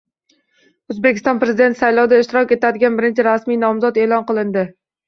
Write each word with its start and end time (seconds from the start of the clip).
O‘zbekiston 0.93 1.41
Prezidenti 1.45 1.81
saylovida 1.83 2.23
ishtirok 2.25 2.57
etadigan 2.59 2.99
birinchi 3.03 3.31
rasmiy 3.33 3.65
nomzod 3.67 4.07
e’lon 4.09 4.29
qilindi 4.35 4.71